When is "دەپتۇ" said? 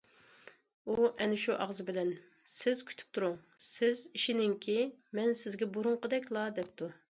6.61-6.93